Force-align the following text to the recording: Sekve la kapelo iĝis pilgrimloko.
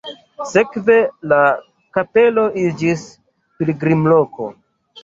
Sekve 0.51 0.95
la 1.33 1.41
kapelo 1.99 2.47
iĝis 2.65 3.07
pilgrimloko. 3.61 4.55